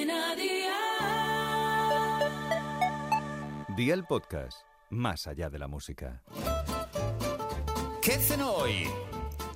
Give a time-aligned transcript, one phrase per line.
[0.00, 0.76] Cadena Dial.
[3.76, 6.22] Día el podcast, más allá de la música.
[8.00, 8.88] ¿Qué cenó hoy?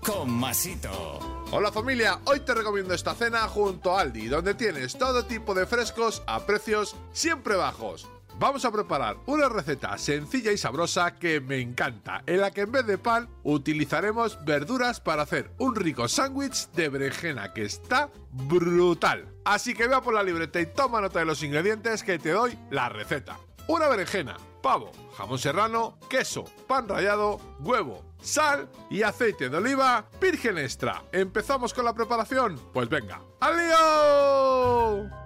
[0.04, 1.18] Con Masito.
[1.50, 5.64] Hola familia, hoy te recomiendo esta cena junto a Aldi, donde tienes todo tipo de
[5.66, 8.06] frescos a precios siempre bajos.
[8.38, 12.72] Vamos a preparar una receta sencilla y sabrosa que me encanta, en la que en
[12.72, 19.32] vez de pan utilizaremos verduras para hacer un rico sándwich de berenjena que está brutal.
[19.44, 22.58] Así que vea por la libreta y toma nota de los ingredientes que te doy
[22.70, 23.38] la receta.
[23.68, 30.58] Una berenjena, pavo, jamón serrano, queso, pan rallado, huevo, sal y aceite de oliva virgen
[30.58, 31.04] extra.
[31.12, 32.60] ¿Empezamos con la preparación?
[32.72, 35.23] Pues venga, ¡al lío!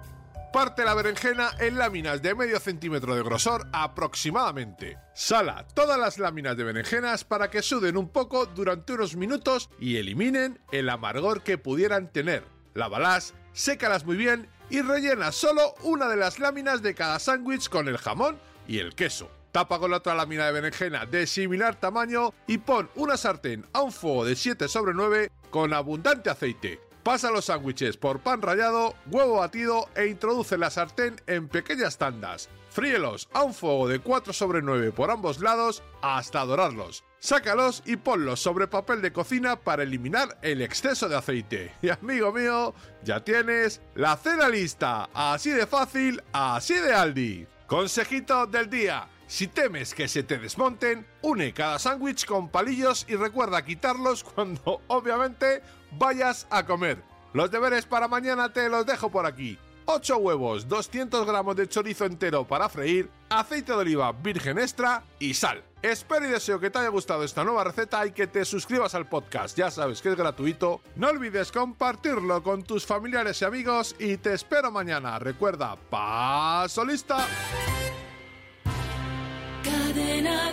[0.59, 4.97] Parte la berenjena en láminas de medio centímetro de grosor aproximadamente.
[5.15, 9.95] Sala todas las láminas de berenjenas para que suden un poco durante unos minutos y
[9.95, 12.43] eliminen el amargor que pudieran tener.
[12.73, 17.87] Lávalas, sécalas muy bien y rellena solo una de las láminas de cada sándwich con
[17.87, 18.37] el jamón
[18.67, 19.31] y el queso.
[19.53, 23.81] Tapa con la otra lámina de berenjena de similar tamaño y pon una sartén a
[23.81, 26.88] un fuego de 7 sobre 9 con abundante aceite.
[27.09, 32.49] Pasa los sándwiches por pan rallado, huevo batido e introduce la sartén en pequeñas tandas.
[32.69, 37.03] Fríelos a un fuego de 4 sobre 9 por ambos lados hasta dorarlos.
[37.17, 41.73] Sácalos y ponlos sobre papel de cocina para eliminar el exceso de aceite.
[41.81, 45.09] Y amigo mío, ya tienes la cena lista.
[45.11, 47.47] Así de fácil, así de Aldi.
[47.65, 49.09] Consejito del día.
[49.29, 54.81] Si temes que se te desmonten, une cada sándwich con palillos y recuerda quitarlos cuando
[54.87, 57.03] obviamente vayas a comer.
[57.33, 59.59] Los deberes para mañana te los dejo por aquí.
[59.85, 65.35] 8 huevos, 200 gramos de chorizo entero para freír, aceite de oliva virgen extra y
[65.35, 65.63] sal.
[65.83, 69.07] Espero y deseo que te haya gustado esta nueva receta y que te suscribas al
[69.07, 69.55] podcast.
[69.55, 70.81] Ya sabes que es gratuito.
[70.95, 75.19] No olvides compartirlo con tus familiares y amigos y te espero mañana.
[75.19, 77.27] Recuerda, paso lista.
[79.89, 80.48] Cadena